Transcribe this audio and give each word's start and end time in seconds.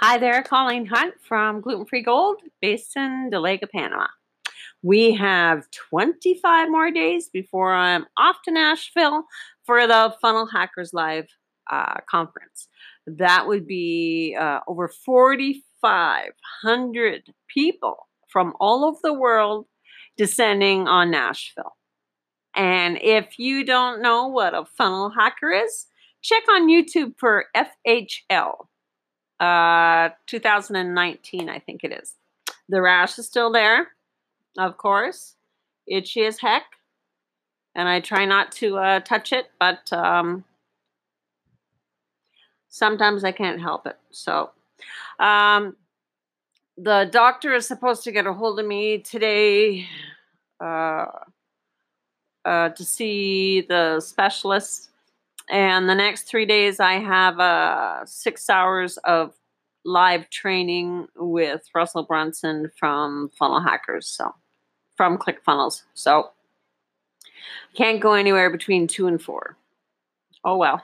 Hi 0.00 0.16
there, 0.16 0.44
Colleen 0.44 0.86
Hunt 0.86 1.14
from 1.26 1.60
Gluten 1.60 1.84
Free 1.84 2.04
Gold, 2.04 2.36
based 2.62 2.96
in 2.96 3.30
Dolega, 3.32 3.68
Panama. 3.68 4.06
We 4.80 5.12
have 5.14 5.68
25 5.72 6.70
more 6.70 6.92
days 6.92 7.28
before 7.28 7.74
I'm 7.74 8.06
off 8.16 8.36
to 8.44 8.52
Nashville 8.52 9.24
for 9.66 9.88
the 9.88 10.14
Funnel 10.22 10.46
Hackers 10.46 10.94
Live 10.94 11.26
uh, 11.68 11.96
conference. 12.08 12.68
That 13.08 13.48
would 13.48 13.66
be 13.66 14.36
uh, 14.38 14.60
over 14.68 14.86
4,500 14.86 17.34
people 17.52 18.06
from 18.28 18.52
all 18.60 18.84
over 18.84 19.00
the 19.02 19.12
world 19.12 19.66
descending 20.16 20.86
on 20.86 21.10
Nashville. 21.10 21.74
And 22.54 23.00
if 23.02 23.40
you 23.40 23.64
don't 23.64 24.00
know 24.00 24.28
what 24.28 24.54
a 24.54 24.64
funnel 24.64 25.10
hacker 25.10 25.50
is, 25.50 25.86
check 26.22 26.44
on 26.48 26.68
YouTube 26.68 27.14
for 27.18 27.46
FHL 27.56 28.67
uh, 29.40 30.10
2019, 30.26 31.48
I 31.48 31.58
think 31.58 31.84
it 31.84 31.92
is. 31.92 32.14
The 32.68 32.82
rash 32.82 33.18
is 33.18 33.26
still 33.26 33.50
there, 33.50 33.88
of 34.58 34.76
course. 34.76 35.34
Itchy 35.86 36.24
as 36.24 36.38
heck. 36.38 36.64
And 37.74 37.88
I 37.88 38.00
try 38.00 38.24
not 38.24 38.52
to 38.52 38.78
uh, 38.78 39.00
touch 39.00 39.32
it, 39.32 39.46
but 39.60 39.92
um, 39.92 40.44
sometimes 42.68 43.24
I 43.24 43.32
can't 43.32 43.60
help 43.60 43.86
it. 43.86 43.96
So, 44.10 44.50
um, 45.20 45.76
the 46.76 47.08
doctor 47.10 47.54
is 47.54 47.66
supposed 47.66 48.04
to 48.04 48.12
get 48.12 48.26
a 48.26 48.32
hold 48.32 48.60
of 48.60 48.66
me 48.66 48.98
today 48.98 49.86
uh, 50.60 51.06
uh, 52.44 52.68
to 52.70 52.84
see 52.84 53.62
the 53.62 54.00
specialist 54.00 54.87
and 55.50 55.88
the 55.88 55.94
next 55.94 56.24
three 56.24 56.46
days, 56.46 56.80
I 56.80 56.94
have 56.94 57.38
uh, 57.40 58.04
six 58.06 58.48
hours 58.50 58.96
of 58.98 59.34
live 59.84 60.28
training 60.30 61.08
with 61.16 61.62
Russell 61.74 62.02
Brunson 62.02 62.70
from 62.76 63.30
Funnel 63.38 63.60
Hackers, 63.60 64.06
so 64.06 64.34
from 64.96 65.18
ClickFunnels. 65.18 65.82
So 65.94 66.30
can't 67.74 68.00
go 68.00 68.12
anywhere 68.12 68.50
between 68.50 68.86
two 68.86 69.06
and 69.06 69.20
four. 69.20 69.56
Oh 70.44 70.56
well. 70.56 70.82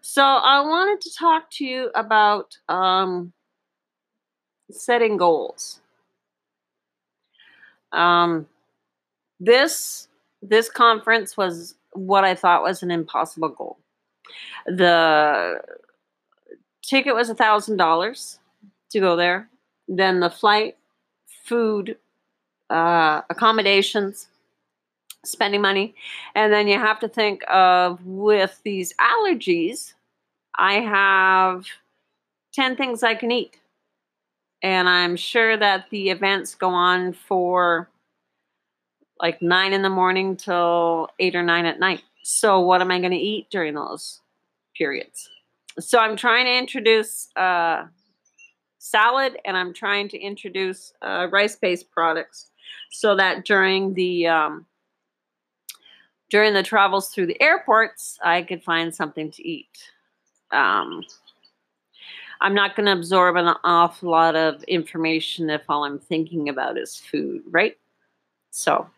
So 0.00 0.22
I 0.22 0.60
wanted 0.60 1.00
to 1.02 1.14
talk 1.14 1.50
to 1.52 1.64
you 1.64 1.90
about 1.94 2.56
um, 2.68 3.32
setting 4.70 5.16
goals. 5.16 5.80
Um, 7.92 8.46
this 9.40 10.08
this 10.42 10.70
conference 10.70 11.36
was 11.36 11.74
what 11.96 12.24
I 12.24 12.34
thought 12.34 12.62
was 12.62 12.82
an 12.82 12.90
impossible 12.90 13.48
goal. 13.48 13.78
The 14.66 15.60
ticket 16.82 17.14
was 17.14 17.30
a 17.30 17.34
thousand 17.34 17.76
dollars 17.76 18.38
to 18.90 19.00
go 19.00 19.16
there. 19.16 19.48
Then 19.88 20.20
the 20.20 20.30
flight, 20.30 20.76
food, 21.44 21.96
uh, 22.70 23.22
accommodations, 23.30 24.28
spending 25.24 25.60
money, 25.60 25.94
and 26.34 26.52
then 26.52 26.68
you 26.68 26.78
have 26.78 27.00
to 27.00 27.08
think 27.08 27.42
of 27.48 28.04
with 28.04 28.60
these 28.64 28.94
allergies. 28.94 29.94
I 30.58 30.74
have 30.74 31.66
ten 32.52 32.76
things 32.76 33.02
I 33.02 33.14
can 33.14 33.30
eat, 33.30 33.58
and 34.62 34.88
I'm 34.88 35.16
sure 35.16 35.56
that 35.56 35.90
the 35.90 36.10
events 36.10 36.54
go 36.54 36.70
on 36.70 37.12
for 37.12 37.88
like 39.20 39.40
nine 39.40 39.72
in 39.72 39.82
the 39.82 39.90
morning 39.90 40.36
till 40.36 41.08
eight 41.18 41.34
or 41.34 41.42
nine 41.42 41.66
at 41.66 41.80
night. 41.80 42.02
So, 42.22 42.60
what 42.60 42.80
am 42.80 42.90
I 42.90 42.98
going 42.98 43.12
to 43.12 43.18
eat 43.18 43.48
during 43.50 43.74
those 43.74 44.20
periods? 44.76 45.28
So, 45.78 45.98
I'm 45.98 46.16
trying 46.16 46.46
to 46.46 46.56
introduce 46.56 47.28
uh, 47.36 47.86
salad 48.78 49.38
and 49.44 49.56
I'm 49.56 49.72
trying 49.72 50.08
to 50.08 50.18
introduce 50.18 50.92
uh, 51.02 51.28
rice 51.30 51.56
based 51.56 51.90
products 51.90 52.50
so 52.90 53.16
that 53.16 53.44
during 53.44 53.94
the 53.94 54.26
um, 54.26 54.66
during 56.30 56.54
the 56.54 56.62
travels 56.62 57.08
through 57.08 57.26
the 57.26 57.40
airports, 57.40 58.18
I 58.22 58.42
could 58.42 58.62
find 58.62 58.94
something 58.94 59.30
to 59.30 59.48
eat. 59.48 59.90
Um, 60.50 61.04
I'm 62.40 62.54
not 62.54 62.76
going 62.76 62.86
to 62.86 62.92
absorb 62.92 63.36
an 63.36 63.54
awful 63.64 64.10
lot 64.10 64.36
of 64.36 64.62
information 64.64 65.48
if 65.50 65.62
all 65.68 65.84
I'm 65.84 65.98
thinking 65.98 66.48
about 66.48 66.76
is 66.76 66.96
food, 66.96 67.42
right? 67.50 67.76
So, 68.50 68.88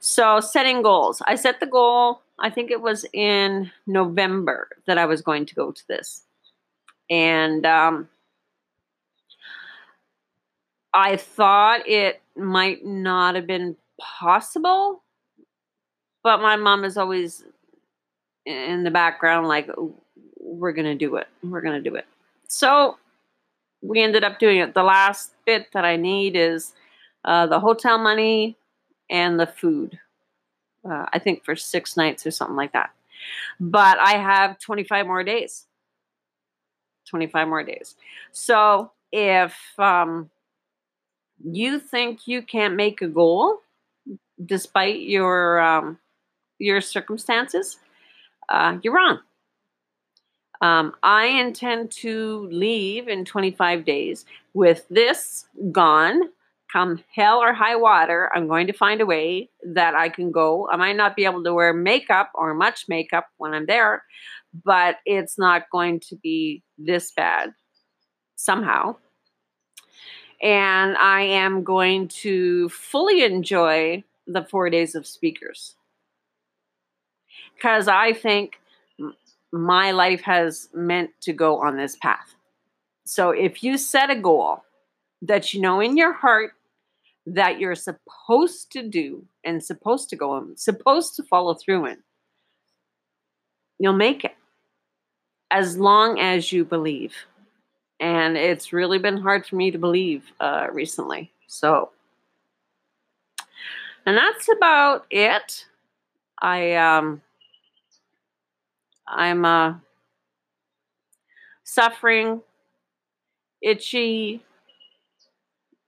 so, 0.00 0.40
setting 0.40 0.82
goals. 0.82 1.22
I 1.26 1.34
set 1.34 1.60
the 1.60 1.66
goal, 1.66 2.20
I 2.38 2.50
think 2.50 2.70
it 2.70 2.80
was 2.80 3.06
in 3.12 3.70
November 3.86 4.68
that 4.86 4.98
I 4.98 5.06
was 5.06 5.22
going 5.22 5.46
to 5.46 5.54
go 5.54 5.70
to 5.72 5.88
this. 5.88 6.22
And 7.08 7.64
um, 7.64 8.08
I 10.92 11.16
thought 11.16 11.88
it 11.88 12.20
might 12.36 12.84
not 12.84 13.34
have 13.34 13.46
been 13.46 13.76
possible, 14.00 15.02
but 16.22 16.40
my 16.40 16.56
mom 16.56 16.84
is 16.84 16.96
always 16.96 17.44
in 18.44 18.84
the 18.84 18.90
background, 18.90 19.48
like, 19.48 19.70
we're 20.38 20.72
going 20.72 20.84
to 20.86 20.94
do 20.94 21.16
it. 21.16 21.28
We're 21.42 21.62
going 21.62 21.82
to 21.82 21.90
do 21.90 21.96
it. 21.96 22.06
So, 22.48 22.98
we 23.80 24.02
ended 24.02 24.24
up 24.24 24.38
doing 24.38 24.58
it. 24.58 24.74
The 24.74 24.82
last 24.82 25.32
bit 25.46 25.68
that 25.72 25.84
I 25.84 25.96
need 25.96 26.36
is 26.36 26.72
uh, 27.24 27.46
the 27.46 27.60
hotel 27.60 27.98
money, 27.98 28.56
and 29.14 29.38
the 29.38 29.46
food. 29.46 30.00
Uh, 30.84 31.06
I 31.12 31.20
think 31.20 31.44
for 31.44 31.54
six 31.54 31.96
nights 31.96 32.26
or 32.26 32.32
something 32.32 32.56
like 32.56 32.72
that. 32.72 32.90
But 33.60 33.98
I 34.00 34.14
have 34.18 34.58
25 34.58 35.06
more 35.06 35.22
days. 35.22 35.66
25 37.08 37.48
more 37.48 37.62
days. 37.62 37.94
So 38.32 38.90
if 39.12 39.56
um, 39.78 40.30
you 41.44 41.78
think 41.78 42.26
you 42.26 42.42
can't 42.42 42.74
make 42.74 43.02
a 43.02 43.06
goal 43.06 43.60
despite 44.44 45.00
your 45.02 45.60
um, 45.60 45.98
your 46.58 46.80
circumstances, 46.80 47.78
uh, 48.48 48.78
you're 48.82 48.94
wrong. 48.94 49.20
Um, 50.60 50.94
I 51.02 51.26
intend 51.26 51.92
to 52.02 52.48
leave 52.50 53.06
in 53.06 53.24
25 53.24 53.84
days 53.84 54.24
with 54.54 54.86
this 54.88 55.46
gone 55.70 56.30
come 56.74 57.04
hell 57.14 57.38
or 57.38 57.52
high 57.52 57.76
water, 57.76 58.28
I'm 58.34 58.48
going 58.48 58.66
to 58.66 58.72
find 58.72 59.00
a 59.00 59.06
way 59.06 59.48
that 59.64 59.94
I 59.94 60.08
can 60.08 60.32
go. 60.32 60.68
I 60.68 60.76
might 60.76 60.96
not 60.96 61.14
be 61.14 61.24
able 61.24 61.44
to 61.44 61.54
wear 61.54 61.72
makeup 61.72 62.32
or 62.34 62.52
much 62.52 62.86
makeup 62.88 63.28
when 63.36 63.54
I'm 63.54 63.66
there, 63.66 64.02
but 64.64 64.96
it's 65.06 65.38
not 65.38 65.70
going 65.70 66.00
to 66.08 66.16
be 66.16 66.64
this 66.76 67.12
bad 67.12 67.54
somehow. 68.34 68.96
And 70.42 70.96
I 70.96 71.20
am 71.20 71.62
going 71.62 72.08
to 72.08 72.68
fully 72.70 73.22
enjoy 73.22 74.02
the 74.26 74.42
four 74.42 74.68
days 74.68 74.96
of 74.96 75.06
speakers 75.06 75.76
because 77.54 77.86
I 77.86 78.12
think 78.12 78.58
my 79.52 79.92
life 79.92 80.22
has 80.22 80.68
meant 80.74 81.10
to 81.20 81.32
go 81.32 81.62
on 81.62 81.76
this 81.76 81.96
path. 82.02 82.34
So 83.04 83.30
if 83.30 83.62
you 83.62 83.78
set 83.78 84.10
a 84.10 84.16
goal 84.16 84.64
that 85.22 85.54
you 85.54 85.60
know 85.60 85.80
in 85.80 85.96
your 85.96 86.12
heart 86.12 86.52
that 87.26 87.58
you're 87.58 87.74
supposed 87.74 88.70
to 88.72 88.82
do 88.82 89.24
and 89.44 89.62
supposed 89.62 90.10
to 90.10 90.16
go 90.16 90.32
on, 90.32 90.56
supposed 90.56 91.16
to 91.16 91.22
follow 91.22 91.54
through 91.54 91.86
in, 91.86 91.96
you'll 93.78 93.92
make 93.92 94.24
it 94.24 94.34
as 95.50 95.78
long 95.78 96.18
as 96.18 96.52
you 96.52 96.64
believe. 96.64 97.14
And 98.00 98.36
it's 98.36 98.72
really 98.72 98.98
been 98.98 99.16
hard 99.16 99.46
for 99.46 99.56
me 99.56 99.70
to 99.70 99.78
believe 99.78 100.24
uh, 100.40 100.66
recently. 100.72 101.32
So, 101.46 101.90
and 104.04 104.16
that's 104.16 104.48
about 104.48 105.06
it. 105.10 105.64
I 106.42 106.74
um, 106.74 107.22
I'm 109.06 109.44
uh, 109.44 109.74
suffering, 111.62 112.42
itchy, 113.62 114.42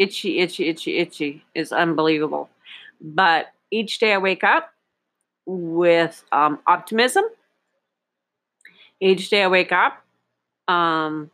itchy, 0.00 0.38
itchy, 0.38 0.68
itchy, 0.68 0.96
itchy 0.96 1.44
is 1.54 1.72
unbelievable. 1.72 2.48
But 3.00 3.52
each 3.70 3.98
day 3.98 4.14
I 4.14 4.18
wake 4.18 4.42
up 4.42 4.72
with 5.46 6.24
um, 6.32 6.58
optimism. 6.66 7.24
Each 8.98 9.28
day 9.28 9.44
I 9.44 9.48
wake 9.48 9.72
up 9.72 10.02
um, 10.68 11.30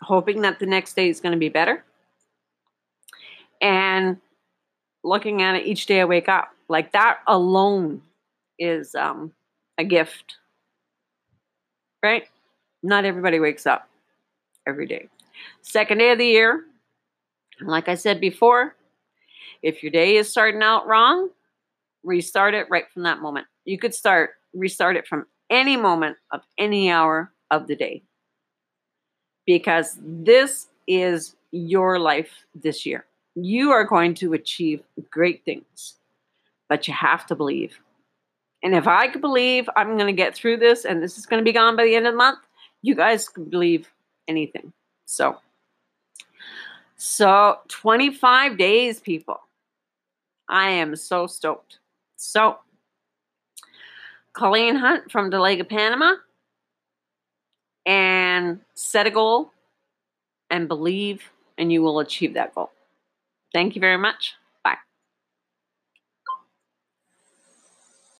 hoping 0.00 0.42
that 0.42 0.60
the 0.60 0.66
next 0.66 0.94
day 0.94 1.08
is 1.08 1.20
going 1.20 1.32
to 1.32 1.38
be 1.38 1.48
better. 1.48 1.84
And 3.60 4.18
looking 5.02 5.42
at 5.42 5.56
it 5.56 5.66
each 5.66 5.86
day 5.86 6.00
I 6.00 6.04
wake 6.04 6.28
up. 6.28 6.50
Like 6.68 6.92
that 6.92 7.18
alone 7.26 8.02
is 8.58 8.94
um, 8.94 9.32
a 9.78 9.84
gift. 9.84 10.36
Right? 12.02 12.24
Not 12.82 13.04
everybody 13.04 13.40
wakes 13.40 13.66
up 13.66 13.88
every 14.66 14.86
day. 14.86 15.08
Second 15.62 15.98
day 15.98 16.12
of 16.12 16.18
the 16.18 16.26
year, 16.26 16.64
like 17.62 17.88
I 17.88 17.94
said 17.96 18.20
before, 18.20 18.76
if 19.62 19.82
your 19.82 19.92
day 19.92 20.16
is 20.16 20.30
starting 20.30 20.62
out 20.62 20.86
wrong, 20.86 21.30
restart 22.04 22.54
it 22.54 22.66
right 22.70 22.90
from 22.92 23.02
that 23.04 23.20
moment. 23.20 23.46
You 23.64 23.78
could 23.78 23.94
start, 23.94 24.30
restart 24.54 24.96
it 24.96 25.06
from 25.06 25.26
any 25.50 25.76
moment 25.76 26.16
of 26.32 26.42
any 26.58 26.90
hour 26.90 27.32
of 27.50 27.66
the 27.66 27.76
day. 27.76 28.02
because 29.46 29.98
this 30.00 30.68
is 30.86 31.34
your 31.52 31.98
life 31.98 32.44
this 32.54 32.86
year. 32.86 33.04
You 33.34 33.70
are 33.72 33.84
going 33.84 34.14
to 34.16 34.32
achieve 34.34 34.82
great 35.10 35.44
things, 35.44 35.96
but 36.68 36.86
you 36.86 36.94
have 36.94 37.26
to 37.26 37.34
believe. 37.34 37.80
And 38.62 38.74
if 38.74 38.86
I 38.86 39.08
could 39.08 39.20
believe 39.20 39.68
I'm 39.76 39.96
going 39.96 40.06
to 40.06 40.12
get 40.22 40.34
through 40.34 40.58
this 40.58 40.84
and 40.84 41.02
this 41.02 41.18
is 41.18 41.26
going 41.26 41.40
to 41.40 41.44
be 41.44 41.52
gone 41.52 41.76
by 41.76 41.84
the 41.84 41.96
end 41.96 42.06
of 42.06 42.12
the 42.12 42.18
month, 42.18 42.38
you 42.82 42.94
guys 42.94 43.28
could 43.28 43.50
believe 43.50 43.88
anything. 44.28 44.72
So, 45.06 45.38
so 47.00 47.58
25 47.68 48.58
days, 48.58 49.00
people. 49.00 49.40
I 50.50 50.68
am 50.68 50.94
so 50.96 51.26
stoked. 51.26 51.78
So, 52.16 52.58
Colleen 54.34 54.76
Hunt 54.76 55.10
from 55.10 55.30
Dolega, 55.30 55.66
Panama, 55.66 56.16
and 57.86 58.60
set 58.74 59.06
a 59.06 59.10
goal 59.10 59.50
and 60.50 60.68
believe, 60.68 61.22
and 61.56 61.72
you 61.72 61.80
will 61.80 62.00
achieve 62.00 62.34
that 62.34 62.54
goal. 62.54 62.70
Thank 63.54 63.74
you 63.74 63.80
very 63.80 63.96
much. 63.96 64.34